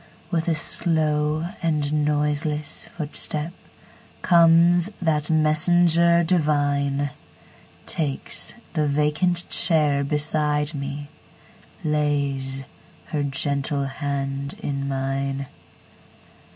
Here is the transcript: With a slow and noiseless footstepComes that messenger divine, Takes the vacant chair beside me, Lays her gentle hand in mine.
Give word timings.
With 0.31 0.47
a 0.47 0.55
slow 0.55 1.49
and 1.61 2.03
noiseless 2.05 2.87
footstepComes 2.97 4.89
that 4.99 5.29
messenger 5.29 6.23
divine, 6.23 7.11
Takes 7.85 8.55
the 8.73 8.87
vacant 8.87 9.47
chair 9.51 10.03
beside 10.03 10.73
me, 10.73 11.09
Lays 11.83 12.63
her 13.09 13.21
gentle 13.21 13.83
hand 13.85 14.55
in 14.63 14.87
mine. 14.87 15.45